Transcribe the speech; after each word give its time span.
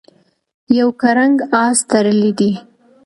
یو 0.77 0.89
کرنګ 1.01 1.37
آس 1.63 1.77
تړلی 1.89 2.31
دی. 2.39 2.51